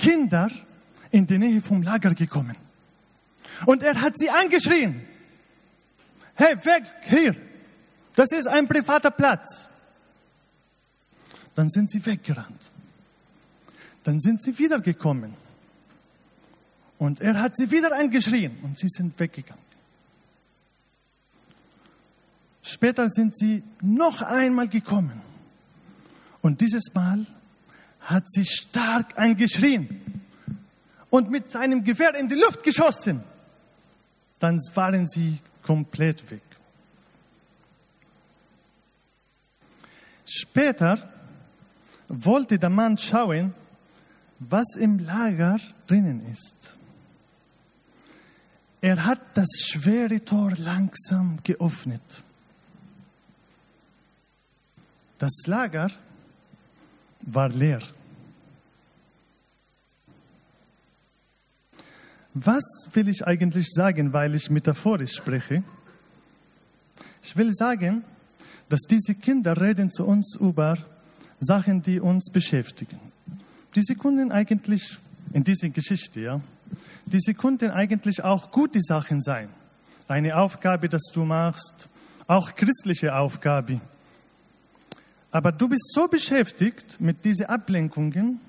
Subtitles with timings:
[0.00, 0.48] Kinder
[1.10, 2.56] in die Nähe vom Lager gekommen.
[3.66, 5.02] Und er hat sie angeschrien.
[6.34, 7.36] Hey, weg, hier.
[8.16, 9.68] Das ist ein privater Platz.
[11.54, 12.70] Dann sind sie weggerannt.
[14.02, 15.34] Dann sind sie wiedergekommen.
[16.98, 19.64] Und er hat sie wieder angeschrien und sie sind weggegangen.
[22.62, 25.20] Später sind sie noch einmal gekommen.
[26.40, 27.26] Und dieses Mal
[28.00, 30.00] hat sie stark angeschrien
[31.10, 33.22] und mit seinem Gewehr in die Luft geschossen.
[34.38, 36.42] Dann waren sie komplett weg.
[40.24, 41.10] Später
[42.08, 43.54] wollte der Mann schauen,
[44.38, 46.76] was im Lager drinnen ist.
[48.80, 52.22] Er hat das schwere Tor langsam geöffnet.
[55.18, 55.90] Das Lager
[57.22, 57.80] war leer.
[62.34, 65.64] Was will ich eigentlich sagen, weil ich metaphorisch spreche?
[67.22, 68.04] Ich will sagen,
[68.68, 70.78] dass diese Kinder reden zu uns über
[71.40, 73.00] Sachen, die uns beschäftigen.
[73.74, 74.98] Diese können eigentlich
[75.32, 76.40] in dieser Geschichte, ja,
[77.06, 79.48] diese könnten eigentlich auch gute Sachen sein.
[80.06, 81.88] Eine Aufgabe, dass du machst,
[82.26, 83.80] auch christliche Aufgabe.
[85.30, 88.40] Aber du bist so beschäftigt mit diesen Ablenkungen,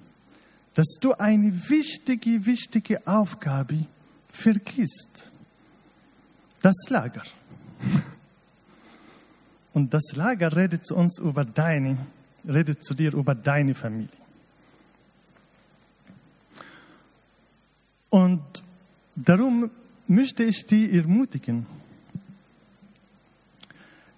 [0.73, 3.85] dass du eine wichtige, wichtige Aufgabe
[4.29, 5.29] vergisst.
[6.61, 7.23] Das Lager.
[9.73, 11.97] Und das Lager redet zu uns über deine,
[12.47, 14.09] redet zu dir über deine Familie.
[18.09, 18.41] Und
[19.15, 19.71] darum
[20.07, 21.65] möchte ich dich ermutigen,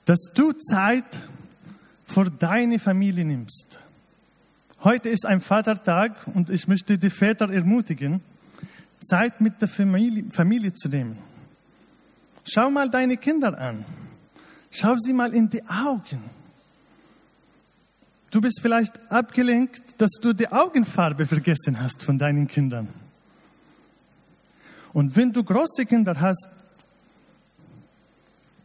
[0.05, 1.19] dass du Zeit
[2.13, 3.79] für deine Familie nimmst.
[4.83, 8.21] Heute ist ein Vatertag und ich möchte die Väter ermutigen,
[8.99, 11.17] Zeit mit der Familie, Familie zu nehmen.
[12.45, 13.83] Schau mal deine Kinder an.
[14.69, 16.23] Schau sie mal in die Augen.
[18.29, 22.89] Du bist vielleicht abgelenkt, dass du die Augenfarbe vergessen hast von deinen Kindern.
[24.91, 26.47] Und wenn du große Kinder hast,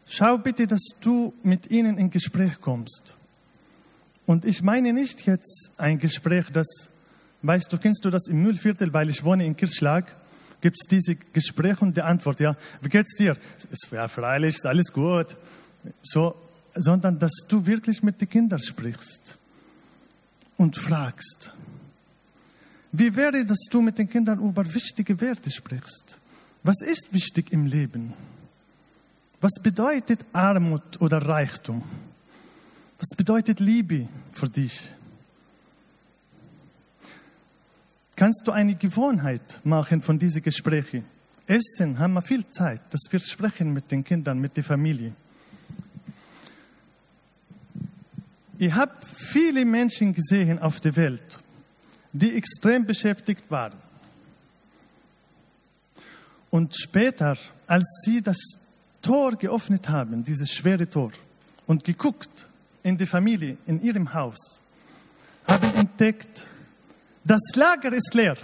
[0.07, 3.15] schau bitte, dass du mit ihnen in Gespräch kommst.
[4.29, 6.91] Und ich meine nicht jetzt ein Gespräch, das,
[7.41, 10.15] weißt du, kennst du das im Müllviertel, weil ich wohne in Kirchschlag,
[10.61, 13.39] gibt es diese Gespräche und die Antwort, ja, wie geht's dir?
[13.71, 15.35] Es wäre freilich, ist alles gut.
[16.03, 16.35] So,
[16.75, 19.39] sondern dass du wirklich mit den Kindern sprichst
[20.59, 21.55] und fragst.
[22.93, 26.21] Wie wäre, dass du mit den Kindern über wichtige Werte sprichst?
[26.63, 28.13] Was ist wichtig im Leben?
[29.41, 31.83] Was bedeutet Armut oder Reichtum?
[32.99, 34.91] Was bedeutet Liebe für dich?
[38.17, 41.05] Kannst du eine Gewohnheit machen von diesen Gesprächen?
[41.47, 45.13] Essen haben wir viel Zeit, dass wir sprechen mit den Kindern, mit der Familie.
[48.59, 51.39] Ich habe viele Menschen gesehen auf der Welt,
[52.13, 53.75] die extrem beschäftigt waren.
[56.51, 57.37] Und später,
[57.69, 58.59] als sie das
[59.01, 61.13] Tor geöffnet haben, dieses schwere Tor,
[61.69, 62.48] und geguckt
[62.83, 64.61] in die Familie, in ihrem Haus,
[65.47, 66.47] haben entdeckt,
[67.25, 68.37] das Lager ist leer.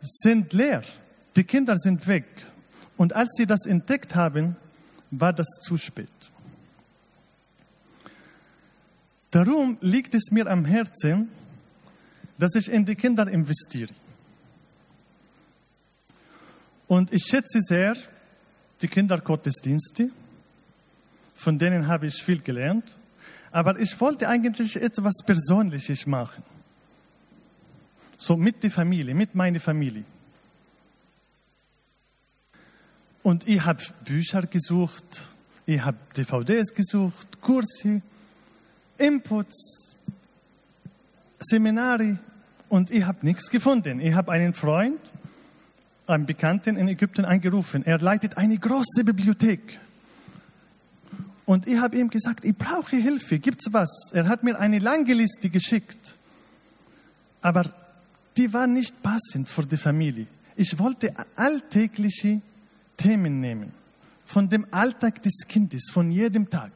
[0.00, 0.82] Sind leer.
[1.36, 2.26] Die Kinder sind weg.
[2.96, 4.56] Und als sie das entdeckt haben,
[5.10, 6.08] war das zu spät.
[9.30, 11.30] Darum liegt es mir am Herzen,
[12.38, 13.92] dass ich in die Kinder investiere.
[16.88, 17.94] Und ich schätze sehr
[18.82, 20.10] die Kindergottesdienste,
[21.40, 22.98] von denen habe ich viel gelernt.
[23.50, 26.44] Aber ich wollte eigentlich etwas Persönliches machen.
[28.18, 30.04] So mit der Familie, mit meiner Familie.
[33.22, 35.22] Und ich habe Bücher gesucht,
[35.64, 38.02] ich habe DVDs gesucht, Kurse,
[38.98, 39.96] Inputs,
[41.38, 42.18] Seminare
[42.68, 43.98] und ich habe nichts gefunden.
[44.00, 45.00] Ich habe einen Freund,
[46.06, 47.86] einen Bekannten in Ägypten angerufen.
[47.86, 49.80] Er leitet eine große Bibliothek.
[51.50, 54.12] Und ich habe ihm gesagt, ich brauche Hilfe, gibt's was?
[54.12, 56.14] Er hat mir eine lange Liste geschickt.
[57.42, 57.74] Aber
[58.36, 60.28] die war nicht passend für die Familie.
[60.54, 62.40] Ich wollte alltägliche
[62.96, 63.72] Themen nehmen.
[64.26, 66.70] Von dem Alltag des Kindes, von jedem Tag.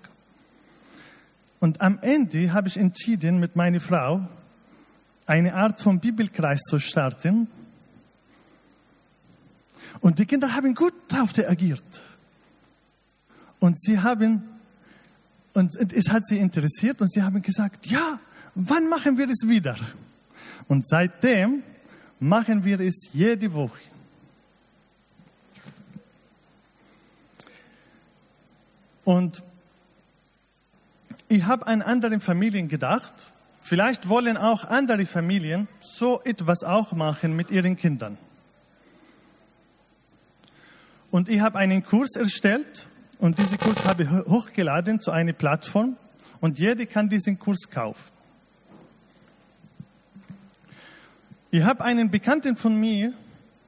[1.61, 4.29] Und am Ende habe ich entschieden, mit meiner Frau
[5.25, 7.47] eine Art von Bibelkreis zu starten.
[10.01, 12.03] Und die Kinder haben gut darauf reagiert.
[13.61, 14.51] Und sie haben,
[15.55, 18.19] und es hat sie interessiert und sie haben gesagt, ja,
[18.55, 19.77] wann machen wir es wieder?
[20.69, 21.63] Und seitdem
[22.19, 23.81] machen wir es jede Woche.
[29.05, 29.45] Und
[31.29, 33.33] ich habe an anderen Familien gedacht.
[33.61, 38.19] Vielleicht wollen auch andere Familien so etwas auch machen mit ihren Kindern.
[41.11, 42.89] Und ich habe einen Kurs erstellt
[43.25, 45.97] und diesen Kurs habe ich hochgeladen zu einer Plattform
[46.43, 48.13] und jeder kann diesen Kurs kaufen.
[51.51, 53.15] Ich habe einen Bekannten von mir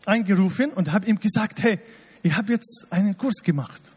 [0.05, 1.79] angerufen und habe ihm gesagt, hey,
[2.23, 3.93] ich habe jetzt einen Kurs gemacht.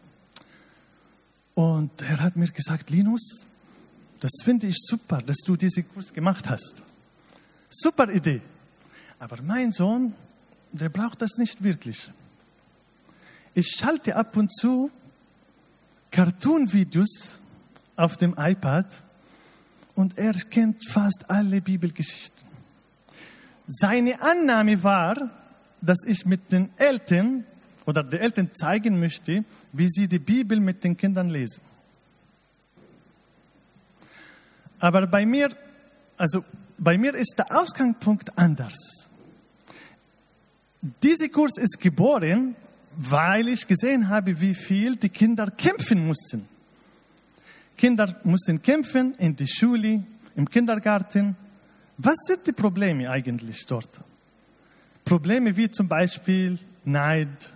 [1.54, 3.44] Und er hat mir gesagt, Linus,
[4.18, 6.82] das finde ich super, dass du diesen Kurs gemacht hast.
[7.68, 8.40] Super Idee.
[9.18, 10.14] Aber mein Sohn,
[10.72, 12.10] der braucht das nicht wirklich.
[13.52, 14.90] Ich schalte ab und zu
[16.10, 17.38] Cartoon-Videos
[17.96, 18.96] auf dem iPad
[19.94, 22.46] und er kennt fast alle Bibelgeschichten.
[23.66, 25.30] Seine Annahme war,
[25.80, 27.44] dass ich mit den Eltern
[27.86, 31.62] oder den Eltern zeigen möchte, wie sie die Bibel mit den Kindern lesen.
[34.78, 35.50] Aber bei mir,
[36.16, 36.44] also
[36.78, 39.08] bei mir ist der Ausgangspunkt anders.
[41.02, 42.56] Dieser Kurs ist geboren,
[42.96, 46.48] weil ich gesehen habe, wie viel die Kinder kämpfen mussten.
[47.76, 50.04] Kinder mussten kämpfen in der Schule,
[50.36, 51.36] im Kindergarten.
[51.96, 54.00] Was sind die Probleme eigentlich dort?
[55.04, 57.52] Probleme wie zum Beispiel Neid,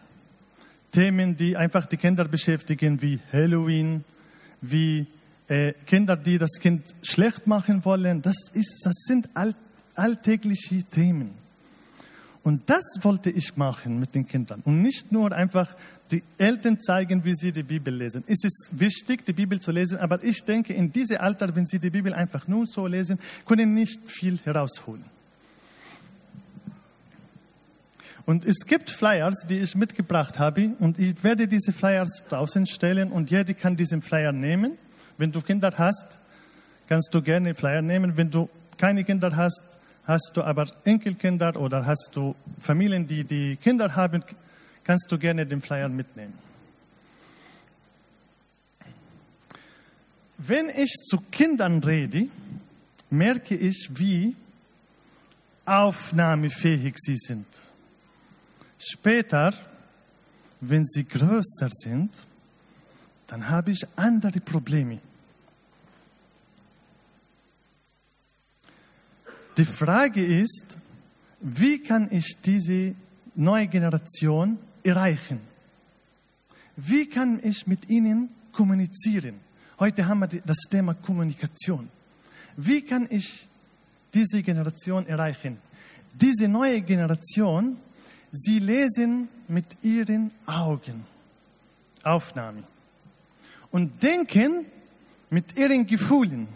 [0.90, 4.04] Themen, die einfach die Kinder beschäftigen, wie Halloween,
[4.60, 5.06] wie
[5.48, 8.22] äh, Kinder, die das Kind schlecht machen wollen.
[8.22, 9.54] Das, ist, das sind all,
[9.94, 11.43] alltägliche Themen.
[12.44, 14.60] Und das wollte ich machen mit den Kindern.
[14.66, 15.74] Und nicht nur einfach
[16.10, 18.22] die Eltern zeigen, wie sie die Bibel lesen.
[18.26, 21.78] Es ist wichtig, die Bibel zu lesen, aber ich denke, in diesem Alter, wenn sie
[21.78, 25.04] die Bibel einfach nur so lesen, können nicht viel herausholen.
[28.26, 33.10] Und es gibt Flyers, die ich mitgebracht habe und ich werde diese Flyers draußen stellen
[33.10, 34.72] und jeder kann diesen Flyer nehmen.
[35.16, 36.18] Wenn du Kinder hast,
[36.88, 38.18] kannst du gerne Flyer nehmen.
[38.18, 39.62] Wenn du keine Kinder hast,
[40.06, 44.22] hast du aber Enkelkinder oder hast du Familien, die die Kinder haben,
[44.82, 46.38] kannst du gerne den Flyer mitnehmen.
[50.36, 52.28] Wenn ich zu Kindern rede,
[53.08, 54.36] merke ich, wie
[55.64, 57.46] aufnahmefähig sie sind.
[58.78, 59.54] Später,
[60.60, 62.26] wenn sie größer sind,
[63.26, 64.98] dann habe ich andere Probleme.
[69.56, 70.76] Die Frage ist,
[71.40, 72.94] wie kann ich diese
[73.34, 75.40] neue Generation erreichen?
[76.76, 79.40] Wie kann ich mit ihnen kommunizieren?
[79.78, 81.88] Heute haben wir das Thema Kommunikation.
[82.56, 83.48] Wie kann ich
[84.12, 85.58] diese Generation erreichen?
[86.14, 87.76] Diese neue Generation
[88.36, 91.04] Sie lesen mit ihren Augen
[92.02, 92.64] Aufnahme
[93.70, 94.66] und denken
[95.30, 96.48] mit ihren Gefühlen.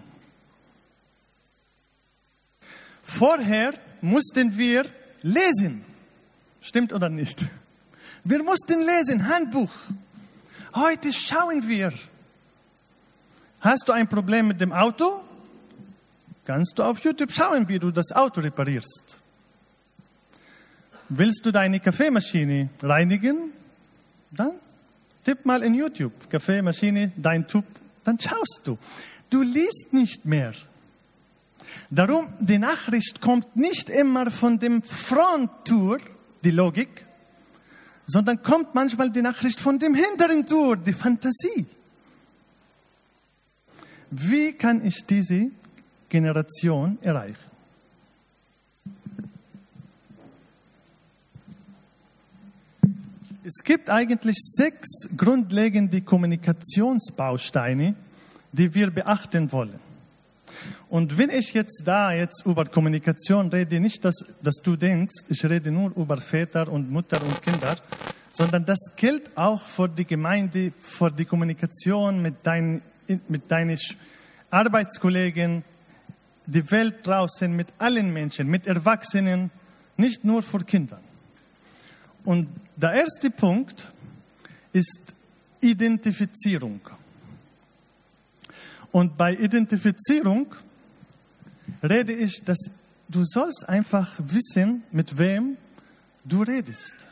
[3.09, 3.73] Vorher
[4.03, 4.85] mussten wir
[5.23, 5.83] lesen.
[6.61, 7.45] Stimmt oder nicht?
[8.23, 9.71] Wir mussten lesen, Handbuch.
[10.75, 11.93] Heute schauen wir.
[13.61, 15.23] Hast du ein Problem mit dem Auto?
[16.45, 19.19] Kannst du auf YouTube schauen, wie du das Auto reparierst.
[21.09, 23.53] Willst du deine Kaffeemaschine reinigen?
[24.31, 24.53] Dann
[25.25, 27.65] tipp mal in YouTube Kaffeemaschine, dein Tub,
[28.05, 28.77] dann schaust du.
[29.31, 30.53] Du liest nicht mehr.
[31.91, 35.99] Darum, die Nachricht kommt nicht immer von dem Fronttour,
[36.45, 37.07] die Logik,
[38.07, 41.67] sondern kommt manchmal die Nachricht von dem hinteren Tour, die Fantasie.
[44.11, 45.51] Wie kann ich diese
[46.09, 47.49] Generation erreichen?
[53.45, 57.95] Es gibt eigentlich sechs grundlegende Kommunikationsbausteine,
[58.53, 59.88] die wir beachten wollen.
[60.89, 65.45] Und wenn ich jetzt da jetzt über Kommunikation rede, nicht, dass, dass du denkst, ich
[65.45, 67.77] rede nur über Väter und Mutter und Kinder,
[68.33, 72.81] sondern das gilt auch für die Gemeinde, für die Kommunikation mit, dein,
[73.29, 73.79] mit deinen
[74.51, 75.63] Arbeitskollegen,
[76.47, 79.51] die Welt draußen, mit allen Menschen, mit Erwachsenen,
[79.99, 81.01] nicht nur für Kinder.
[82.25, 83.93] Und der erste Punkt
[84.73, 85.15] ist
[85.61, 86.81] Identifizierung.
[88.91, 90.47] Und bei Identifizierung
[91.83, 92.71] rede ich, dass
[93.09, 95.57] du sollst einfach wissen, mit wem
[96.25, 97.07] du redest.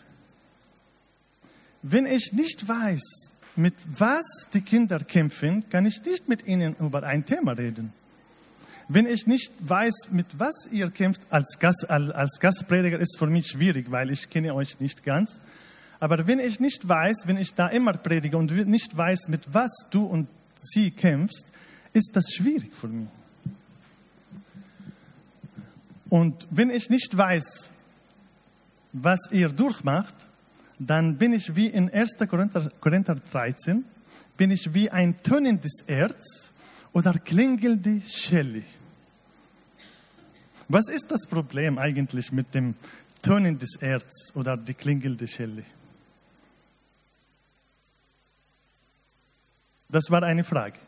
[1.82, 7.02] Wenn ich nicht weiß, mit was die Kinder kämpfen, kann ich nicht mit ihnen über
[7.02, 7.92] ein Thema reden.
[8.88, 13.48] Wenn ich nicht weiß, mit was ihr kämpft als, Gast, als Gastprediger, ist für mich
[13.48, 15.40] schwierig, weil ich kenne euch nicht ganz.
[15.98, 19.72] Aber wenn ich nicht weiß, wenn ich da immer predige und nicht weiß, mit was
[19.90, 20.28] du und
[20.60, 21.46] sie kämpfst,
[21.92, 23.08] ist das schwierig für mich.
[26.08, 27.72] Und wenn ich nicht weiß,
[28.92, 30.14] was ihr durchmacht,
[30.78, 32.16] dann bin ich wie in 1.
[32.28, 33.84] Korinther, Korinther 13,
[34.36, 36.50] bin ich wie ein tönendes Erz
[36.92, 38.62] oder klingelnde Schelle.
[40.68, 42.74] Was ist das Problem eigentlich mit dem
[43.22, 45.64] Tönen des Erz oder die klingelnde Schelle?
[49.88, 50.78] Das war eine Frage.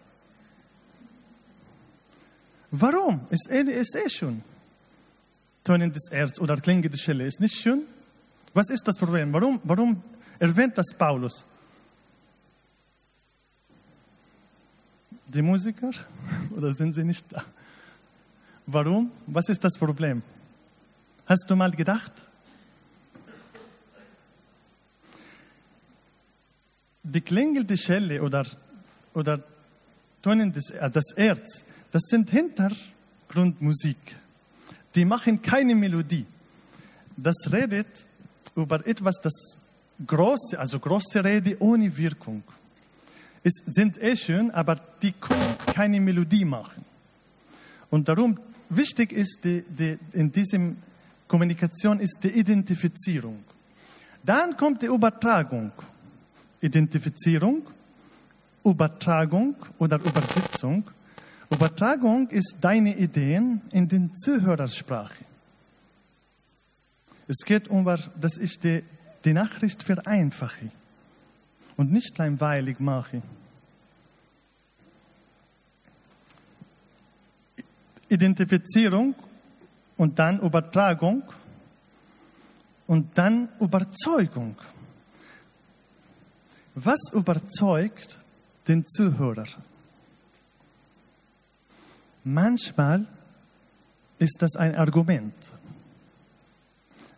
[2.70, 3.26] Warum?
[3.30, 4.08] Ist eh, ist eh
[5.68, 5.80] schön.
[5.80, 7.82] Tönendes Erz oder klingende Schelle ist nicht schön.
[8.54, 9.32] Was ist das Problem?
[9.32, 10.02] Warum, warum
[10.38, 11.44] erwähnt das Paulus?
[15.26, 15.90] Die Musiker?
[16.56, 17.44] Oder sind sie nicht da?
[18.66, 19.10] Warum?
[19.26, 20.22] Was ist das Problem?
[21.26, 22.12] Hast du mal gedacht?
[27.02, 28.46] Die klingelnde Schelle oder,
[29.14, 29.42] oder
[30.22, 34.16] Tonen des, äh, das Erz, das sind Hintergrundmusik.
[34.94, 36.26] Die machen keine Melodie.
[37.16, 38.04] Das redet
[38.54, 39.58] über etwas, das
[40.06, 42.42] große, also große Rede ohne Wirkung.
[43.42, 46.84] Es sind eh schön, aber die können keine Melodie machen.
[47.90, 50.76] Und darum wichtig ist die, die, in diesem
[51.26, 53.44] Kommunikation ist die Identifizierung.
[54.22, 55.72] Dann kommt die Übertragung.
[56.60, 57.62] Identifizierung,
[58.64, 60.84] Übertragung oder Übersetzung.
[61.50, 65.24] Übertragung ist deine Ideen in den Zuhörersprache.
[67.26, 67.84] Es geht um,
[68.20, 68.82] dass ich die,
[69.24, 70.70] die Nachricht vereinfache
[71.76, 73.22] und nicht langweilig mache.
[78.08, 79.14] Identifizierung
[79.96, 81.22] und dann Übertragung
[82.86, 84.56] und dann Überzeugung.
[86.74, 88.18] Was überzeugt
[88.66, 89.46] den Zuhörer?
[92.30, 93.06] Manchmal
[94.18, 95.32] ist das ein Argument.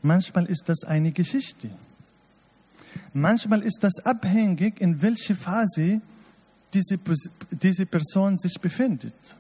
[0.02, 1.69] Manchmal ist das eine Geschichte.
[3.12, 6.00] Manchmal ist das abhängig, in welcher Phase
[6.73, 6.97] diese,
[7.50, 9.37] diese Person sich befindet.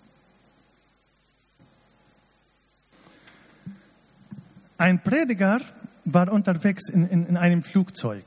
[4.76, 5.60] Ein Prediger
[6.04, 8.24] war unterwegs in, in, in einem Flugzeug.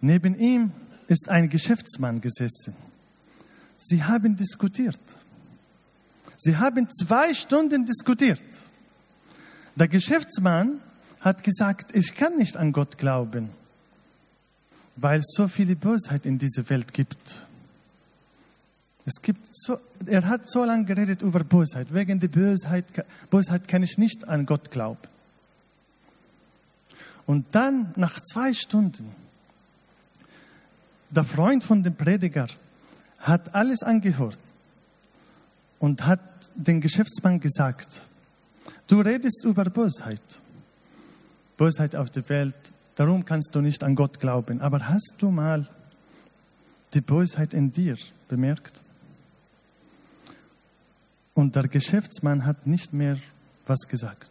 [0.00, 0.72] Neben ihm
[1.06, 2.74] ist ein Geschäftsmann gesessen.
[3.76, 4.98] Sie haben diskutiert.
[6.38, 8.42] Sie haben zwei Stunden diskutiert.
[9.74, 10.80] Der Geschäftsmann
[11.20, 13.50] hat gesagt, ich kann nicht an Gott glauben,
[14.94, 17.34] weil es so viele Bosheit in dieser Welt gibt.
[19.04, 21.92] Es gibt so, er hat so lange geredet über Bosheit.
[21.92, 22.86] Wegen der Bosheit,
[23.30, 25.08] Bosheit kann ich nicht an Gott glauben.
[27.26, 29.12] Und dann, nach zwei Stunden,
[31.10, 32.46] der Freund von dem Prediger
[33.18, 34.38] hat alles angehört
[35.78, 36.20] und hat
[36.54, 38.02] den Geschäftsmann gesagt,
[38.86, 40.40] du redest über Bosheit.
[41.56, 42.54] Bosheit auf der Welt.
[42.94, 44.60] Darum kannst du nicht an Gott glauben.
[44.60, 45.68] Aber hast du mal
[46.94, 47.96] die Bosheit in dir
[48.28, 48.80] bemerkt?
[51.34, 53.18] Und der Geschäftsmann hat nicht mehr
[53.66, 54.30] was gesagt.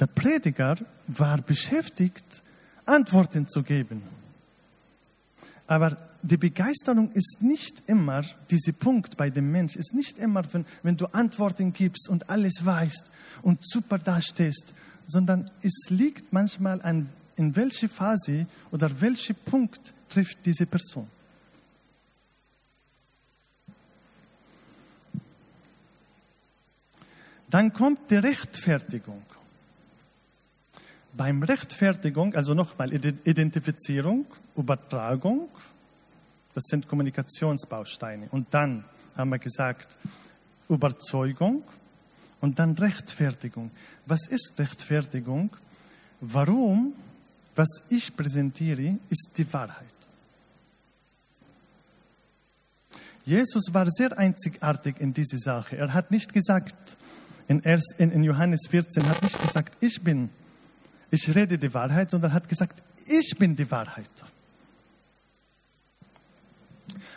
[0.00, 0.76] Der Prediger
[1.06, 2.42] war beschäftigt,
[2.86, 4.02] Antworten zu geben.
[5.66, 10.64] Aber die Begeisterung ist nicht immer, dieser Punkt bei dem Mensch ist nicht immer, wenn,
[10.82, 13.10] wenn du Antworten gibst und alles weißt
[13.42, 14.74] und super dastehst
[15.06, 21.08] sondern es liegt manchmal an, in welche Phase oder welcher Punkt trifft diese Person.
[27.50, 29.22] Dann kommt die Rechtfertigung.
[31.14, 34.24] Beim Rechtfertigung, also nochmal Identifizierung,
[34.56, 35.50] Übertragung,
[36.54, 38.28] das sind Kommunikationsbausteine.
[38.30, 38.84] Und dann
[39.16, 39.96] haben wir gesagt,
[40.68, 41.62] Überzeugung,
[42.42, 43.70] und dann Rechtfertigung.
[44.04, 45.56] Was ist Rechtfertigung?
[46.20, 46.92] Warum?
[47.54, 49.86] Was ich präsentiere, ist die Wahrheit.
[53.24, 55.76] Jesus war sehr einzigartig in dieser Sache.
[55.76, 56.96] Er hat nicht gesagt,
[57.46, 60.28] in, Johannes 14 hat nicht gesagt, ich bin,
[61.10, 64.10] ich rede die Wahrheit, sondern hat gesagt, ich bin die Wahrheit.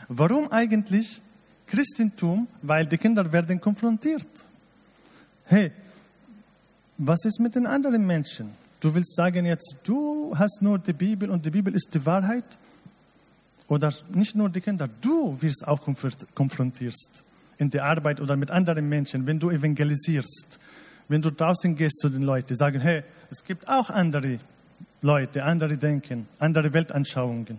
[0.07, 1.21] Warum eigentlich
[1.67, 2.47] Christentum?
[2.61, 4.27] Weil die Kinder werden konfrontiert
[5.45, 5.71] hey,
[6.97, 8.51] was ist mit den anderen Menschen?
[8.79, 12.45] Du willst sagen jetzt, du hast nur die Bibel und die Bibel ist die Wahrheit?
[13.67, 15.81] Oder nicht nur die Kinder, du wirst auch
[16.35, 16.95] konfrontiert.
[17.57, 20.59] in der Arbeit oder mit anderen Menschen, wenn du evangelisierst,
[21.07, 24.39] wenn du draußen gehst zu den Leuten, sagen, hey, es gibt auch andere
[25.01, 27.57] Leute, andere Denken, andere Weltanschauungen.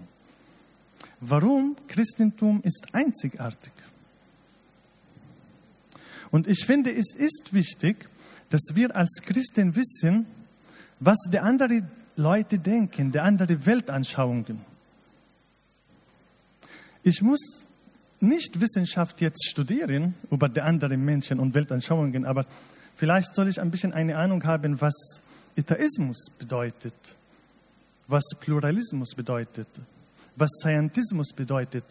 [1.20, 1.76] Warum?
[1.88, 3.72] Christentum ist einzigartig.
[6.30, 8.08] Und ich finde, es ist wichtig,
[8.50, 10.26] dass wir als Christen wissen,
[11.00, 14.60] was die anderen Leute denken, die anderen Weltanschauungen.
[17.02, 17.66] Ich muss
[18.20, 22.46] nicht Wissenschaft jetzt studieren über die anderen Menschen und Weltanschauungen, aber
[22.96, 25.22] vielleicht soll ich ein bisschen eine Ahnung haben, was
[25.56, 27.14] Atheismus bedeutet,
[28.08, 29.68] was Pluralismus bedeutet,
[30.36, 31.84] was Scientismus bedeutet,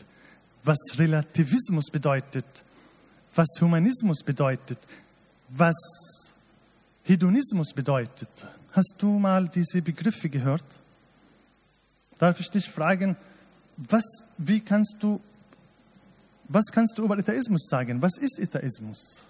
[0.64, 2.64] was Relativismus bedeutet,
[3.34, 4.80] was Humanismus bedeutet,
[5.50, 5.76] was
[7.04, 8.48] Hedonismus bedeutet.
[8.72, 10.66] Hast du mal diese Begriffe gehört?
[12.18, 13.16] Darf ich dich fragen,
[13.78, 15.20] was, wie kannst du,
[16.48, 18.02] was kannst du über Atheismus sagen?
[18.02, 19.24] Was ist Atheismus?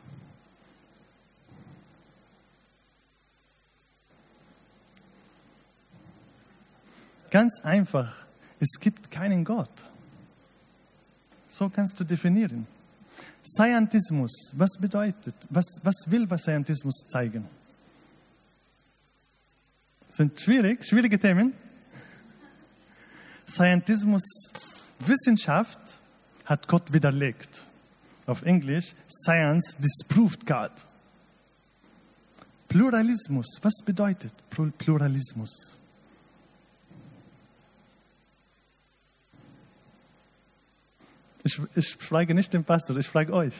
[7.31, 8.25] Ganz einfach,
[8.59, 9.83] es gibt keinen Gott.
[11.49, 12.67] So kannst du definieren.
[13.43, 17.47] Scientismus, was bedeutet, was, was will Scientismus zeigen?
[20.09, 21.53] Sind schwierig, schwierige Themen.
[23.47, 24.23] Scientismus,
[24.99, 25.77] Wissenschaft
[26.45, 27.65] hat Gott widerlegt.
[28.25, 30.71] Auf Englisch, Science disproved God.
[32.67, 35.77] Pluralismus, was bedeutet Pluralismus?
[41.45, 43.53] Ich, ich frage nicht den Pastor, ich frage euch.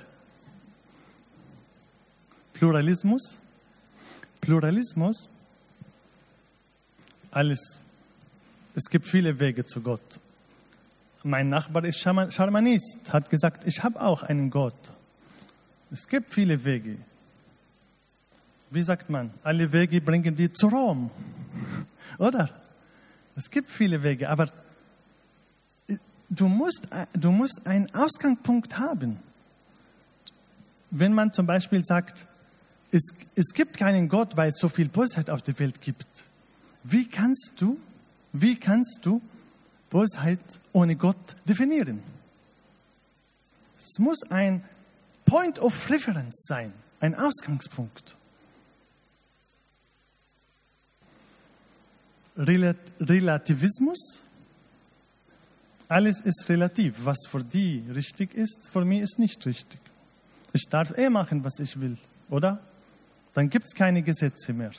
[2.53, 3.37] Pluralismus?
[4.41, 5.29] Pluralismus?
[7.29, 7.77] Alles.
[8.73, 10.19] Es gibt viele Wege zu Gott.
[11.21, 14.91] Mein Nachbar ist Scharmanist, hat gesagt, ich habe auch einen Gott.
[15.91, 16.97] Es gibt viele Wege.
[18.71, 19.31] Wie sagt man?
[19.43, 21.11] Alle Wege bringen die zu Rom.
[22.17, 22.49] Oder?
[23.35, 24.51] Es gibt viele Wege, aber
[26.29, 29.19] du musst, du musst einen Ausgangspunkt haben.
[30.91, 32.25] Wenn man zum Beispiel sagt,
[32.91, 36.07] es, es gibt keinen Gott, weil es so viel Bosheit auf der Welt gibt.
[36.83, 37.77] Wie kannst du,
[38.31, 39.21] wie kannst du
[39.89, 40.39] Bosheit
[40.71, 42.01] ohne Gott definieren?
[43.77, 44.63] Es muss ein
[45.25, 48.15] Point of Reference sein, ein Ausgangspunkt.
[52.37, 54.24] Relativismus
[55.87, 57.05] alles ist relativ.
[57.05, 59.79] Was für die richtig ist, für mich ist nicht richtig.
[60.53, 61.97] Ich darf eh machen, was ich will,
[62.29, 62.59] oder?
[63.33, 64.71] Dann gibt es keine Gesetze mehr.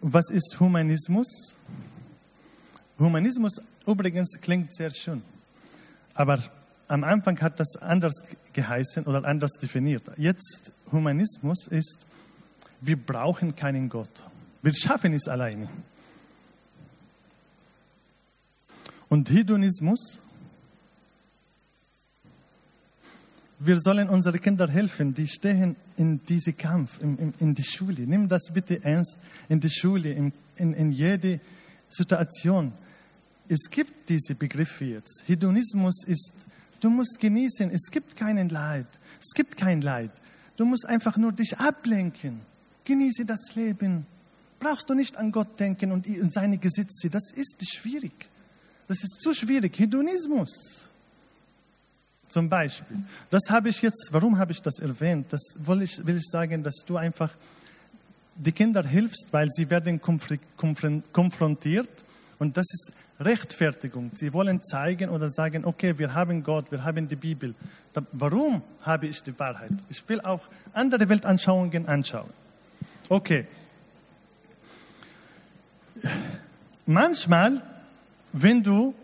[0.00, 1.56] Was ist Humanismus?
[2.98, 5.22] Humanismus übrigens klingt sehr schön,
[6.14, 6.42] aber
[6.88, 8.14] am Anfang hat das anders
[8.52, 10.04] geheißen oder anders definiert.
[10.16, 12.06] Jetzt Humanismus ist,
[12.80, 14.22] wir brauchen keinen Gott.
[14.62, 15.68] Wir schaffen es alleine.
[19.08, 20.18] Und Hedonismus,
[23.58, 28.02] wir sollen unsere Kinder helfen, die stehen in diesem Kampf, in, in, in die Schule.
[28.06, 31.40] Nimm das bitte ernst in die Schule, in, in, in jede
[31.88, 32.72] Situation.
[33.48, 35.22] Es gibt diese Begriffe jetzt.
[35.26, 36.46] Hedonismus ist,
[36.80, 38.88] du musst genießen, es gibt keinen Leid.
[39.20, 40.10] Es gibt kein Leid.
[40.56, 42.40] Du musst einfach nur dich ablenken.
[42.84, 44.06] Genieße das Leben.
[44.58, 47.08] Brauchst du nicht an Gott denken und seine Gesetze.
[47.08, 48.28] Das ist schwierig.
[48.86, 49.78] Das ist zu schwierig.
[49.78, 50.88] Hedonismus
[52.28, 52.98] zum Beispiel.
[53.30, 55.32] Das habe ich jetzt, warum habe ich das erwähnt?
[55.32, 57.32] Das will ich, will ich sagen, dass du einfach
[58.34, 61.88] die Kinder hilfst, weil sie werden konfrontiert
[62.38, 64.10] und das ist Rechtfertigung.
[64.12, 67.54] Sie wollen zeigen oder sagen, okay, wir haben Gott, wir haben die Bibel.
[68.12, 69.72] Warum habe ich die Wahrheit?
[69.88, 70.42] Ich will auch
[70.74, 72.28] andere Weltanschauungen anschauen.
[73.08, 73.46] Okay.
[76.84, 77.62] Manchmal
[78.38, 78.94] wenn du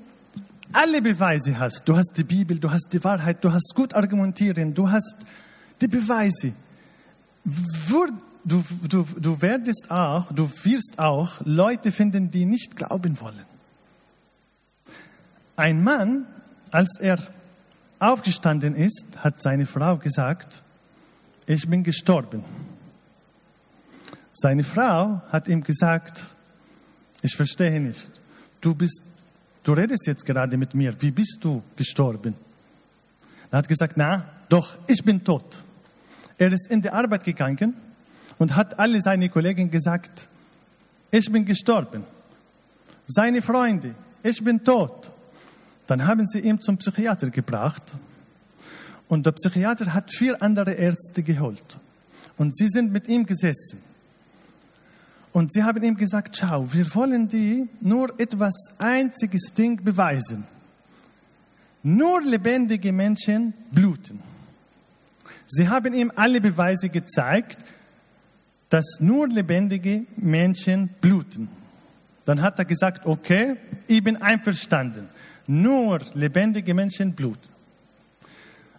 [0.73, 4.75] alle Beweise hast, du hast die Bibel, du hast die Wahrheit, du hast gut argumentieren,
[4.75, 5.17] du hast
[5.81, 6.53] die Beweise,
[8.45, 13.45] du, du, du werdest auch, du wirst auch Leute finden, die nicht glauben wollen.
[15.57, 16.27] Ein Mann,
[16.71, 17.19] als er
[17.99, 20.63] aufgestanden ist, hat seine Frau gesagt,
[21.47, 22.45] ich bin gestorben.
[24.33, 26.23] Seine Frau hat ihm gesagt,
[27.21, 28.11] ich verstehe nicht,
[28.61, 29.03] du bist
[29.63, 32.35] du redest jetzt gerade mit mir, wie bist du gestorben?
[33.51, 35.63] Er hat gesagt, na, doch, ich bin tot.
[36.39, 37.75] Er ist in die Arbeit gegangen
[38.39, 40.29] und hat alle seine Kollegen gesagt,
[41.11, 42.05] ich bin gestorben.
[43.07, 45.13] Seine Freunde, ich bin tot.
[45.87, 47.95] Dann haben sie ihn zum Psychiater gebracht
[49.13, 51.77] Und der Psychiater hat vier andere Ärzte geholt.
[52.39, 53.79] Und sie sind mit ihm gesessen.
[55.33, 60.47] Und sie haben ihm gesagt, schau, wir wollen dir nur etwas einziges Ding beweisen.
[61.83, 64.21] Nur lebendige Menschen bluten.
[65.47, 67.59] Sie haben ihm alle Beweise gezeigt,
[68.69, 71.49] dass nur lebendige Menschen bluten.
[72.25, 75.09] Dann hat er gesagt, okay, ich bin einverstanden.
[75.47, 77.52] Nur lebendige Menschen bluten.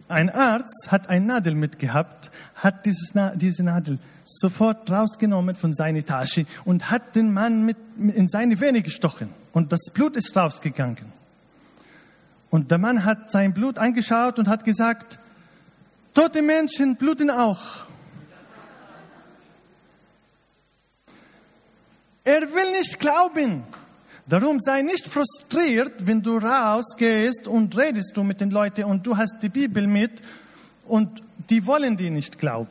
[0.08, 6.46] Ein Arzt hat eine Nadel mitgehabt, hat dieses, diese Nadel sofort rausgenommen von seiner Tasche
[6.66, 9.30] und hat den Mann mit, in seine Vene gestochen.
[9.54, 11.12] Und das Blut ist rausgegangen.
[12.50, 15.18] Und der Mann hat sein Blut angeschaut und hat gesagt,
[16.13, 17.88] tote Menschen bluten auch.
[22.24, 23.63] Er will nicht glauben.
[24.26, 29.18] Darum sei nicht frustriert, wenn du rausgehst und redest du mit den Leuten und du
[29.18, 30.22] hast die Bibel mit
[30.86, 32.70] und die wollen dir nicht glauben.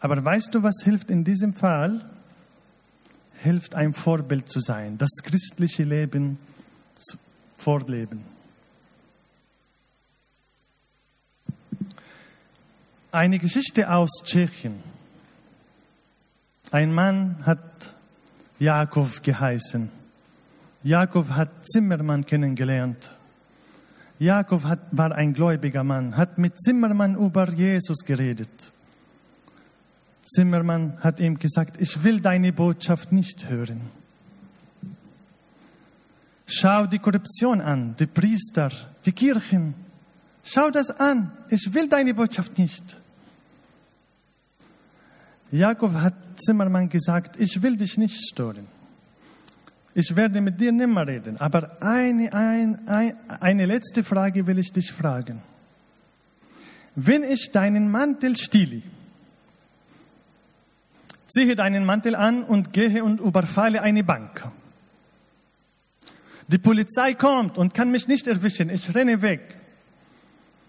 [0.00, 2.04] Aber weißt du, was hilft in diesem Fall?
[3.42, 6.38] Hilft ein Vorbild zu sein, das christliche Leben
[6.96, 7.16] zu
[7.56, 8.24] vorleben.
[13.10, 14.82] Eine Geschichte aus Tschechien.
[16.70, 17.94] Ein Mann hat
[18.58, 19.97] Jakob geheißen.
[20.82, 23.12] Jakob hat Zimmermann kennengelernt.
[24.18, 28.72] Jakob hat, war ein gläubiger Mann, hat mit Zimmermann über Jesus geredet.
[30.24, 33.80] Zimmermann hat ihm gesagt, ich will deine Botschaft nicht hören.
[36.46, 38.70] Schau die Korruption an, die Priester,
[39.04, 39.74] die Kirchen.
[40.42, 42.96] Schau das an, ich will deine Botschaft nicht.
[45.50, 48.66] Jakob hat Zimmermann gesagt, ich will dich nicht stören.
[49.98, 51.40] Ich werde mit dir nicht mehr reden.
[51.40, 55.42] Aber eine, ein, ein, eine letzte Frage will ich dich fragen.
[56.94, 58.82] Wenn ich deinen Mantel stiele,
[61.26, 64.46] ziehe deinen Mantel an und gehe und überfalle eine Bank.
[66.46, 68.70] Die Polizei kommt und kann mich nicht erwischen.
[68.70, 69.56] Ich renne weg.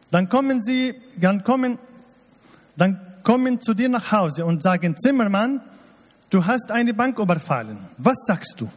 [0.09, 1.77] Dann kommen sie, dann kommen,
[2.75, 5.61] dann kommen zu dir nach Hause und sagen, Zimmermann,
[6.31, 7.77] du hast eine Bank überfallen.
[7.99, 8.71] Was sagst du?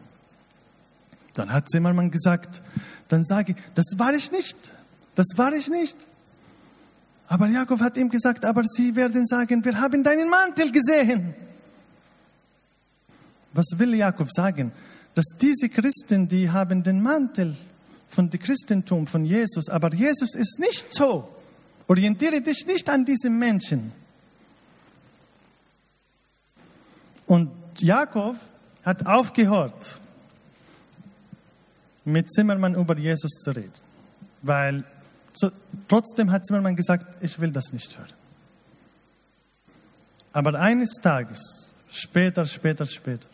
[1.35, 2.63] Dann hat Zimmermann gesagt,
[3.09, 4.57] dann sage ich, das war ich nicht.
[5.15, 5.97] Das war ich nicht.
[7.29, 11.35] Aber Jakob hat ihm gesagt, aber sie werden sagen, wir haben deinen Mantel gesehen.
[13.53, 14.73] Was will Jakob sagen?
[15.15, 17.57] Dass diese Christen, die haben den Mantel
[18.09, 21.29] von dem Christentum, von Jesus, aber Jesus ist nicht so.
[21.89, 23.93] Orientiere dich nicht an diesen Menschen.
[27.27, 28.37] Und Jakob
[28.85, 30.01] hat aufgehört,
[32.05, 33.73] mit Zimmermann über Jesus zu reden,
[34.43, 34.85] weil
[35.33, 35.51] so,
[35.89, 38.13] trotzdem hat Zimmermann gesagt, ich will das nicht hören.
[40.33, 43.29] Aber eines Tages, später, später, später,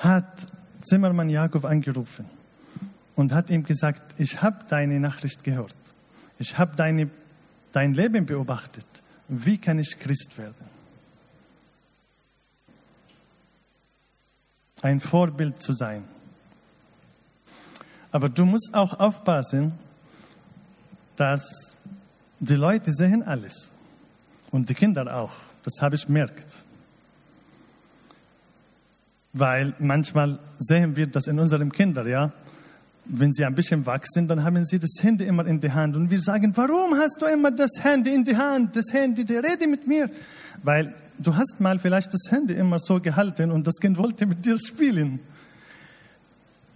[0.00, 0.46] hat
[0.82, 2.26] Zimmermann Jakob angerufen
[3.14, 5.76] und hat ihm gesagt, ich habe deine Nachricht gehört.
[6.38, 8.86] Ich habe dein Leben beobachtet.
[9.28, 10.72] Wie kann ich Christ werden?
[14.80, 16.04] Ein Vorbild zu sein.
[18.12, 19.72] Aber du musst auch aufpassen,
[21.16, 21.74] dass
[22.38, 23.70] die Leute sehen alles.
[24.50, 25.32] Und die Kinder auch.
[25.64, 26.56] Das habe ich gemerkt.
[29.32, 32.32] Weil manchmal sehen wir das in unseren Kindern, ja.
[33.04, 35.96] Wenn sie ein bisschen wachsen, dann haben sie das Handy immer in der Hand.
[35.96, 38.76] Und wir sagen, warum hast du immer das Handy in der Hand?
[38.76, 40.10] Das Handy, der rede mit mir.
[40.62, 44.44] Weil du hast mal vielleicht das Handy immer so gehalten und das Kind wollte mit
[44.44, 45.20] dir spielen.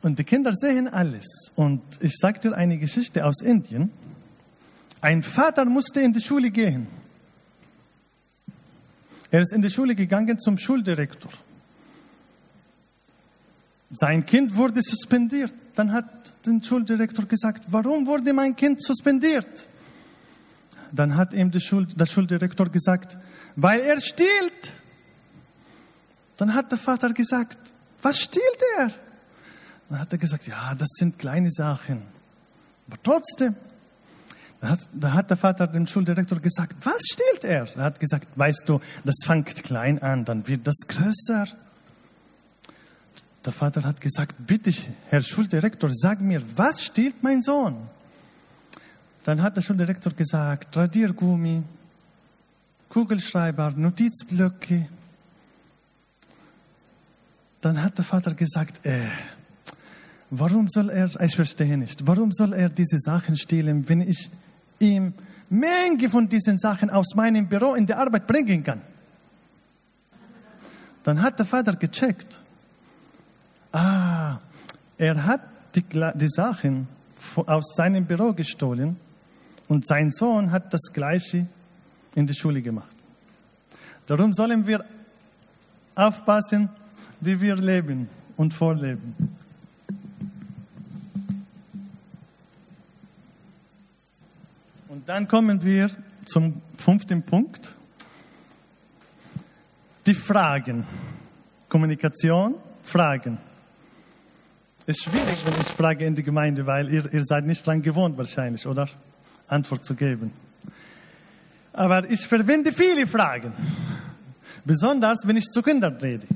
[0.06, 1.50] Und die Kinder sehen alles.
[1.56, 3.90] Und ich sage dir eine Geschichte aus Indien.
[5.00, 6.86] Ein Vater musste in die Schule gehen.
[9.32, 11.32] Er ist in die Schule gegangen zum Schuldirektor.
[13.90, 15.52] Sein Kind wurde suspendiert.
[15.74, 19.66] Dann hat der Schuldirektor gesagt, warum wurde mein Kind suspendiert?
[20.92, 23.18] Dann hat ihm der, Schul der Schuldirektor gesagt,
[23.56, 24.72] weil er stiehlt.
[26.36, 27.58] Dann hat der Vater gesagt,
[28.02, 29.05] was stiehlt er?
[29.88, 32.02] Dann hat er gesagt, ja, das sind kleine Sachen.
[32.88, 33.54] Aber trotzdem,
[34.60, 37.68] da hat, da hat der Vater dem Schuldirektor gesagt, was stiehlt er?
[37.76, 41.46] Er hat gesagt, weißt du, das fängt klein an, dann wird das größer.
[43.44, 44.72] Der Vater hat gesagt, bitte,
[45.08, 47.76] Herr Schuldirektor, sag mir, was stiehlt mein Sohn?
[49.22, 51.62] Dann hat der Schuldirektor gesagt, Radiergummi,
[52.88, 54.88] Kugelschreiber, Notizblöcke.
[57.60, 59.06] Dann hat der Vater gesagt, äh,
[60.30, 64.30] warum soll er, ich verstehe nicht, warum soll er diese Sachen stehlen, wenn ich
[64.78, 65.14] ihm
[65.48, 68.80] Menge von diesen Sachen aus meinem Büro in der Arbeit bringen kann.
[71.04, 72.40] Dann hat der Vater gecheckt.
[73.70, 74.38] Ah,
[74.98, 75.40] er hat
[75.74, 75.84] die,
[76.14, 76.88] die Sachen
[77.46, 78.96] aus seinem Büro gestohlen
[79.68, 81.46] und sein Sohn hat das Gleiche
[82.14, 82.96] in die Schule gemacht.
[84.06, 84.84] Darum sollen wir
[85.94, 86.68] aufpassen,
[87.20, 89.14] wie wir leben und vorleben.
[95.06, 95.88] Dann kommen wir
[96.24, 97.72] zum fünften Punkt.
[100.04, 100.84] Die Fragen.
[101.68, 103.38] Kommunikation, Fragen.
[104.86, 107.82] Es ist schwierig, wenn ich frage in die Gemeinde, weil ihr, ihr seid nicht dran
[107.82, 108.88] gewohnt wahrscheinlich, oder?
[109.48, 110.32] Antwort zu geben.
[111.72, 113.52] Aber ich verwende viele Fragen.
[114.64, 116.26] Besonders, wenn ich zu Kindern rede.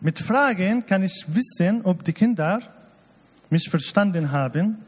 [0.00, 2.60] Mit Fragen kann ich wissen, ob die Kinder
[3.50, 4.78] mich verstanden haben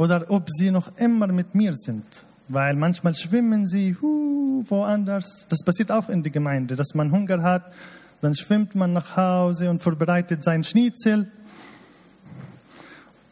[0.00, 2.24] oder ob sie noch immer mit mir sind.
[2.48, 5.46] Weil manchmal schwimmen sie uh, woanders.
[5.46, 7.70] Das passiert auch in der Gemeinde, dass man Hunger hat,
[8.22, 11.30] dann schwimmt man nach Hause und vorbereitet sein Schnitzel.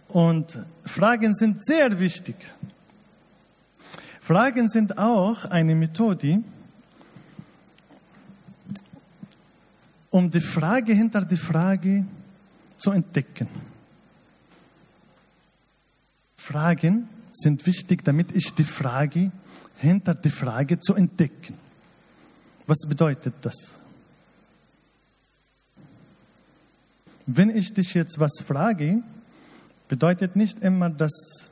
[0.09, 2.37] Und Fragen sind sehr wichtig.
[4.21, 6.43] Fragen sind auch eine Methode,
[10.11, 12.05] um die Frage hinter die Frage
[12.77, 13.49] zu entdecken.
[16.49, 19.31] Fragen sind wichtig, damit ich die Frage
[19.77, 21.55] hinter die Frage zu entdecken.
[22.67, 23.77] Was bedeutet das?
[27.27, 29.03] Wenn ich dich jetzt was frage,
[29.89, 31.45] bedeutet nicht immer, dass,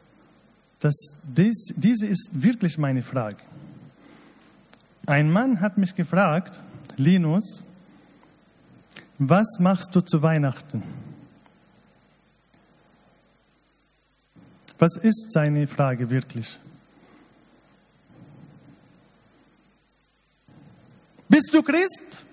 [0.81, 3.43] dass dies, diese ist wirklich meine Frage.
[5.05, 6.59] Ein Mann hat mich gefragt,
[6.97, 7.63] Linus,
[9.19, 10.83] was machst du zu Weihnachten?
[14.79, 16.59] Was ist seine Frage wirklich?
[21.29, 22.25] Bist du Christ?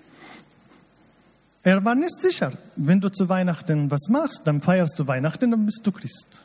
[1.62, 2.52] Er war nicht sicher.
[2.76, 6.44] Wenn du zu Weihnachten was machst, dann feierst du Weihnachten, dann bist du Christ.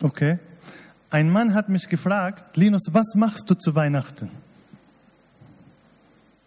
[0.00, 0.38] Okay.
[1.10, 4.30] Ein Mann hat mich gefragt, Linus, was machst du zu Weihnachten?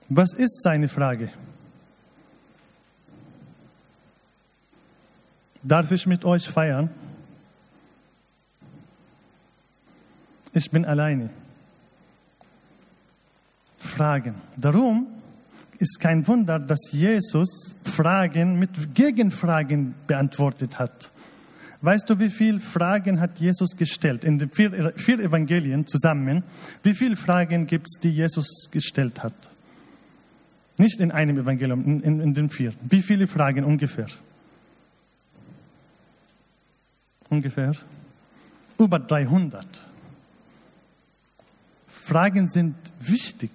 [0.07, 1.29] Was ist seine Frage?
[5.63, 6.89] Darf ich mit euch feiern?
[10.53, 11.29] Ich bin alleine.
[13.77, 14.35] Fragen.
[14.57, 15.07] Darum
[15.79, 21.11] ist kein Wunder, dass Jesus Fragen mit Gegenfragen beantwortet hat.
[21.81, 26.43] Weißt du, wie viele Fragen hat Jesus gestellt in den vier, vier Evangelien zusammen?
[26.81, 29.33] Wie viele Fragen gibt es, die Jesus gestellt hat?
[30.77, 32.73] Nicht in einem Evangelium, in, in, in den vier.
[32.81, 34.07] Wie viele Fragen ungefähr?
[37.33, 37.73] Ungefähr?
[38.77, 39.65] Über 300.
[41.87, 43.49] Fragen sind wichtig.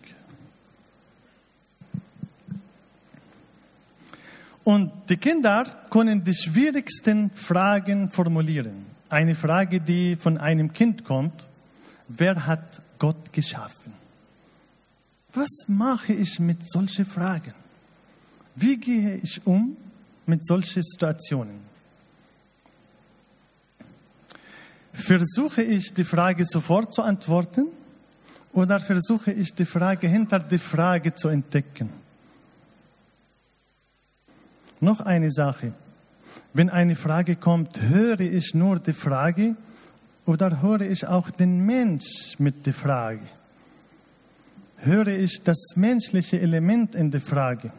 [4.64, 8.86] Und die Kinder können die schwierigsten Fragen formulieren.
[9.10, 11.46] Eine Frage, die von einem Kind kommt,
[12.08, 13.92] wer hat Gott geschaffen?
[15.32, 17.54] Was mache ich mit solchen Fragen?
[18.56, 19.76] Wie gehe ich um
[20.26, 21.67] mit solchen Situationen?
[24.98, 27.66] Versuche ich die Frage sofort zu antworten
[28.52, 31.90] oder versuche ich die Frage hinter die Frage zu entdecken?
[34.80, 35.72] Noch eine Sache.
[36.52, 39.54] Wenn eine Frage kommt, höre ich nur die Frage
[40.26, 43.26] oder höre ich auch den Mensch mit der Frage?
[44.78, 47.70] Höre ich das menschliche Element in der Frage?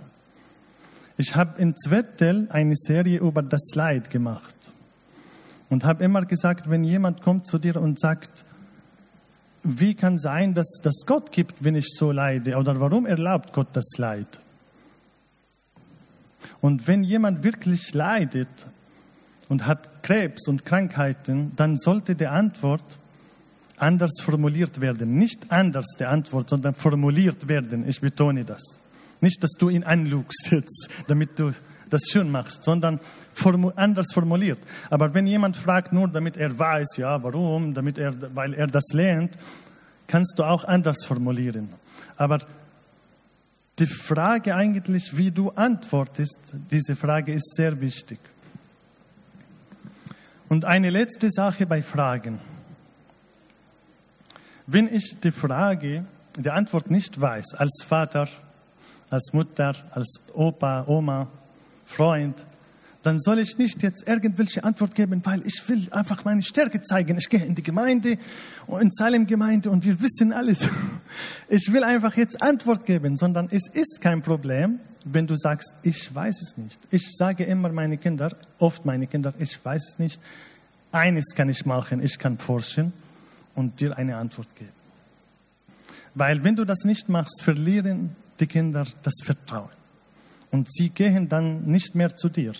[1.17, 4.55] Ich habe in Zwettel eine Serie über das Leid gemacht
[5.69, 8.45] und habe immer gesagt, wenn jemand kommt zu dir und sagt,
[9.63, 12.55] wie kann sein, dass das Gott gibt, wenn ich so leide?
[12.55, 14.39] Oder warum erlaubt Gott das Leid?
[16.61, 18.67] Und wenn jemand wirklich leidet
[19.47, 22.83] und hat Krebs und Krankheiten, dann sollte die Antwort
[23.77, 25.15] anders formuliert werden.
[25.17, 27.87] Nicht anders die Antwort, sondern formuliert werden.
[27.87, 28.79] Ich betone das.
[29.21, 31.51] Nicht, dass du ihn anlugst jetzt, damit du
[31.89, 32.99] das schön machst, sondern
[33.33, 34.59] formu anders formuliert.
[34.89, 38.93] Aber wenn jemand fragt nur, damit er weiß, ja, warum, damit er, weil er das
[38.93, 39.37] lernt,
[40.07, 41.69] kannst du auch anders formulieren.
[42.15, 42.39] Aber
[43.79, 48.19] die Frage eigentlich, wie du antwortest, diese Frage ist sehr wichtig.
[50.49, 52.39] Und eine letzte Sache bei Fragen.
[54.65, 56.05] Wenn ich die Frage,
[56.35, 58.27] die Antwort nicht weiß, als Vater,
[59.09, 61.27] als Mutter, als Opa, Oma,
[61.85, 62.45] Freund,
[63.01, 67.17] dann soll ich nicht jetzt irgendwelche Antwort geben, weil ich will einfach meine Stärke zeigen.
[67.17, 68.17] Ich gehe in die Gemeinde
[68.67, 70.67] und in Salem Gemeinde und wir wissen alles.
[71.47, 76.13] Ich will einfach jetzt Antwort geben, sondern es ist kein Problem, wenn du sagst, ich
[76.13, 76.79] weiß es nicht.
[76.91, 80.21] Ich sage immer meine Kinder, oft meine Kinder, ich weiß es nicht.
[80.91, 82.93] Eines kann ich machen, ich kann forschen
[83.55, 84.71] und dir eine Antwort geben.
[86.13, 89.69] Weil wenn du das nicht machst, verlieren die Kinder das Vertrauen.
[90.51, 92.53] Und sie gehen dann nicht mehr zu dir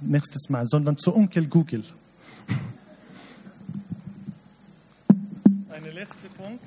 [0.00, 1.84] nächstes Mal, sondern zu Onkel Google.
[5.70, 6.64] Ein letzter Punkt,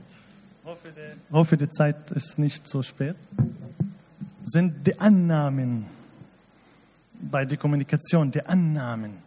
[0.64, 3.18] hoffe die, hoffe die Zeit ist nicht so spät,
[4.46, 5.86] sind die Annahmen
[7.20, 9.18] bei der Kommunikation, die Annahmen.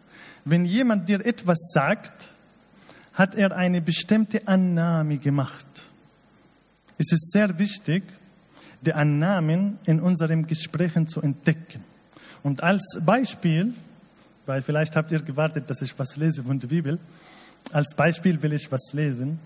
[0.45, 2.31] Wenn jemand dir etwas sagt,
[3.13, 5.67] hat er eine bestimmte Annahme gemacht.
[6.97, 8.03] Es ist sehr wichtig,
[8.85, 11.83] die Annahmen in unseren Gesprächen zu entdecken.
[12.43, 13.73] Und als Beispiel,
[14.45, 16.99] weil vielleicht habt ihr gewartet, dass ich was lese von der Bibel,
[17.71, 19.39] als Beispiel will ich was lesen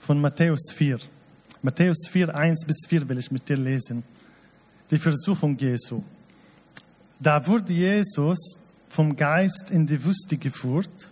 [0.00, 0.98] von Matthäus 4.
[1.62, 4.02] Matthäus 4, 1 bis 4 will ich mit dir lesen.
[4.90, 6.02] Die Versuchung Jesu.
[7.20, 11.09] Da wurde Jesus vom Geist in die Wüste geführt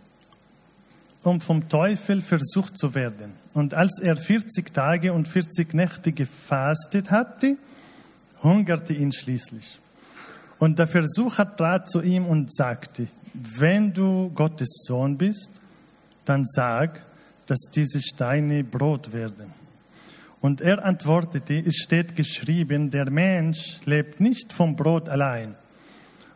[1.22, 3.32] um vom Teufel versucht zu werden.
[3.54, 7.56] Und als er 40 Tage und 40 Nächte gefastet hatte,
[8.42, 9.78] hungerte ihn schließlich.
[10.58, 15.50] Und der Versucher trat zu ihm und sagte, wenn du Gottes Sohn bist,
[16.24, 17.02] dann sag,
[17.46, 19.52] dass diese Steine Brot werden.
[20.40, 25.56] Und er antwortete, es steht geschrieben, der Mensch lebt nicht vom Brot allein,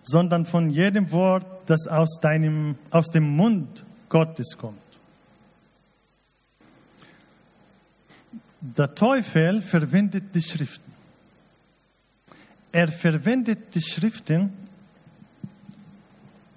[0.02, 4.78] sondern von jedem Wort, das aus, deinem, aus dem Mund Gottes kommt.
[8.60, 10.92] Der Teufel verwendet die Schriften.
[12.70, 14.52] Er verwendet die Schriften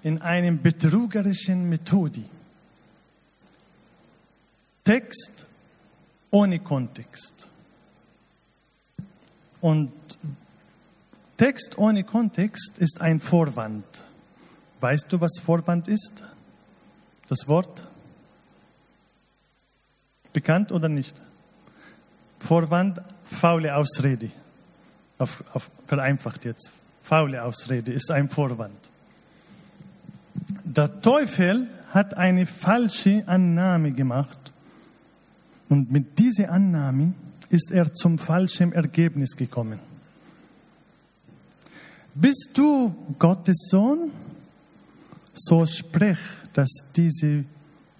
[0.02, 2.24] in einem betrügerischen Methode.
[4.84, 5.46] Text
[6.30, 7.48] ohne Kontext.
[9.62, 9.92] Und
[11.38, 14.04] Text ohne Kontext ist ein Vorwand.
[14.80, 16.22] Weißt du, was Vorwand ist?
[17.28, 17.86] Das Wort?
[20.32, 21.20] Bekannt oder nicht?
[22.38, 24.30] Vorwand, faule Ausrede.
[25.18, 26.70] Auf, auf, vereinfacht jetzt.
[27.02, 28.76] Faule Ausrede ist ein Vorwand.
[30.64, 34.38] Der Teufel hat eine falsche Annahme gemacht
[35.68, 37.14] und mit dieser Annahme
[37.48, 39.78] ist er zum falschen Ergebnis gekommen.
[42.14, 44.10] Bist du Gottes Sohn?
[45.38, 46.18] So sprich,
[46.54, 47.44] dass diese,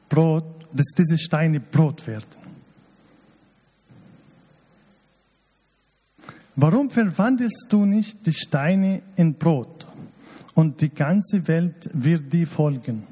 [0.09, 2.47] Brot, dass diese Steine Brot werden.
[6.57, 9.87] Warum verwandelst du nicht die Steine in Brot
[10.55, 13.07] und die ganze Welt wird dir folgen?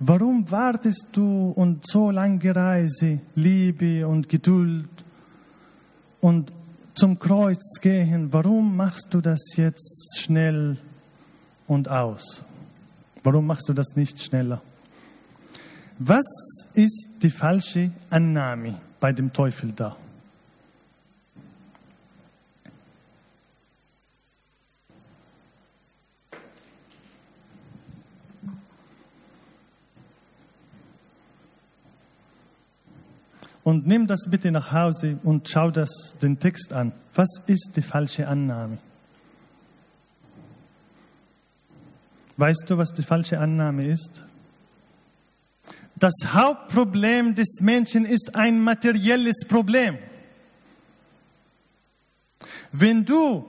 [0.00, 4.90] Warum wartest du und so lange Reise, Liebe und Geduld
[6.20, 6.52] und
[6.94, 8.30] zum Kreuz gehen?
[8.30, 10.76] Warum machst du das jetzt schnell
[11.66, 12.44] und aus?
[13.22, 14.62] Warum machst du das nicht schneller?
[15.98, 19.96] Was ist die falsche Annahme bei dem Teufel da?
[33.68, 36.92] Und nimm das bitte nach Hause und schau das den Text an.
[37.14, 38.78] Was ist die falsche Annahme?
[42.38, 44.22] Weißt du, was die falsche Annahme ist?
[45.96, 49.98] Das Hauptproblem des Menschen ist ein materielles Problem.
[52.70, 53.44] Wenn du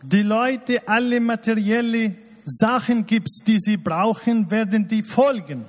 [0.00, 2.14] die Leute alle materielle
[2.46, 5.66] Sachen gibst, die sie brauchen, werden die folgen.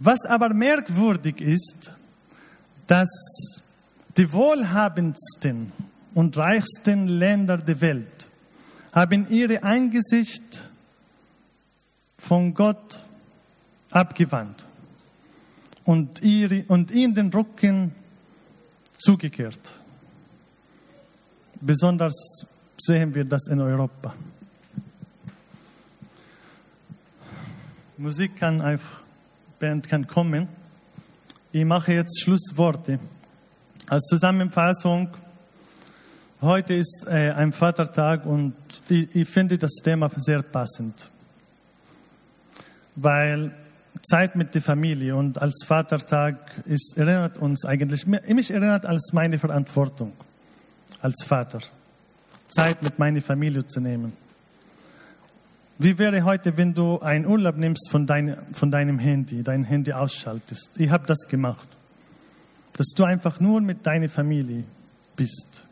[0.00, 1.92] Was aber merkwürdig ist,
[2.88, 3.62] dass
[4.16, 5.70] die wohlhabendsten
[6.12, 8.26] und reichsten Länder der Welt
[8.92, 10.71] haben ihre Angesicht
[12.22, 13.00] von Gott
[13.90, 14.64] abgewandt
[15.84, 17.92] und, ihre, und ihm den Rücken
[18.96, 19.80] zugekehrt.
[21.60, 22.46] Besonders
[22.78, 24.14] sehen wir das in Europa.
[27.98, 29.02] Musik kann einfach,
[29.58, 30.48] Band kann kommen.
[31.50, 33.00] Ich mache jetzt Schlussworte.
[33.88, 35.08] Als Zusammenfassung,
[36.40, 38.54] heute ist äh, ein Vatertag und
[38.88, 41.11] ich, ich finde das Thema sehr passend
[42.96, 43.54] weil
[44.02, 46.36] Zeit mit der Familie und als Vatertag
[46.66, 50.12] ist, erinnert uns eigentlich, mich erinnert als meine Verantwortung
[51.00, 51.60] als Vater,
[52.48, 54.12] Zeit mit meiner Familie zu nehmen.
[55.78, 59.92] Wie wäre heute, wenn du einen Urlaub nimmst von, dein, von deinem Handy, dein Handy
[59.92, 60.70] ausschaltest?
[60.78, 61.68] Ich habe das gemacht.
[62.74, 64.64] Dass du einfach nur mit deiner Familie
[65.16, 65.64] bist.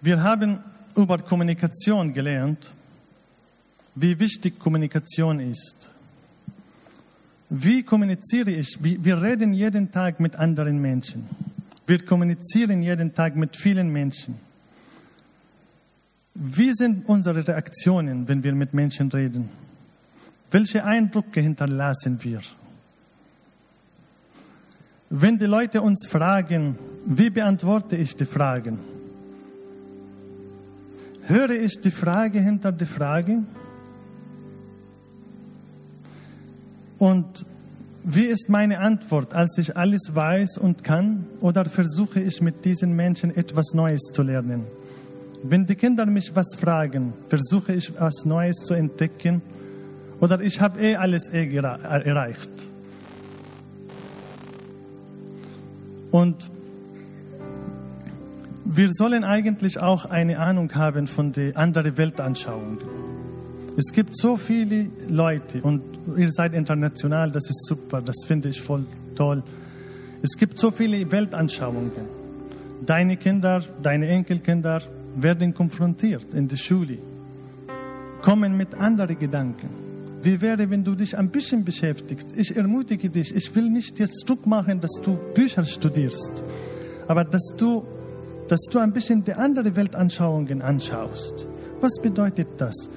[0.00, 0.58] Wir haben
[0.94, 2.72] über Kommunikation gelernt,
[4.00, 5.90] wie wichtig Kommunikation ist.
[7.50, 8.78] Wie kommuniziere ich?
[8.80, 11.28] Wir reden jeden Tag mit anderen Menschen.
[11.86, 14.36] Wir kommunizieren jeden Tag mit vielen Menschen.
[16.34, 19.50] Wie sind unsere Reaktionen, wenn wir mit Menschen reden?
[20.50, 22.40] Welche Eindrücke hinterlassen wir?
[25.10, 28.78] Wenn die Leute uns fragen, wie beantworte ich die Fragen?
[31.24, 33.42] Höre ich die Frage hinter der Frage?
[37.00, 37.46] Und
[38.04, 41.24] wie ist meine Antwort, als ich alles weiß und kann?
[41.40, 44.64] Oder versuche ich mit diesen Menschen etwas Neues zu lernen?
[45.42, 49.40] Wenn die Kinder mich was fragen, versuche ich was Neues zu entdecken?
[50.20, 52.50] Oder ich habe eh alles eh erreicht?
[56.10, 56.50] Und
[58.66, 62.78] wir sollen eigentlich auch eine Ahnung haben von der anderen Weltanschauung.
[63.76, 65.82] Es gibt so viele Leute und
[66.16, 69.42] ihr seid international, das ist super, das finde ich voll toll.
[70.22, 72.20] Es gibt so viele Weltanschauungen.
[72.84, 74.82] Deine Kinder, deine Enkelkinder
[75.16, 76.98] werden konfrontiert in der Schule,
[78.22, 79.68] kommen mit anderen Gedanken.
[80.22, 82.36] Wie wäre, wenn du dich ein bisschen beschäftigst?
[82.36, 86.42] Ich ermutige dich, ich will nicht jetzt Druck machen, dass du Bücher studierst,
[87.08, 87.84] aber dass du,
[88.48, 91.46] dass du ein bisschen die andere Weltanschauungen anschaust.
[91.80, 92.90] Was bedeutet das?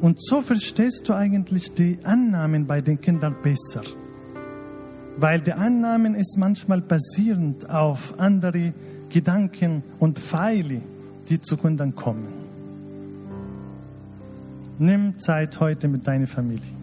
[0.00, 3.82] Und so verstehst du eigentlich die Annahmen bei den Kindern besser.
[5.16, 8.72] Weil die Annahmen ist manchmal basierend auf andere
[9.10, 10.80] Gedanken und Pfeile,
[11.28, 12.28] die zu Kindern kommen.
[14.78, 16.79] Nimm Zeit heute mit deiner Familie.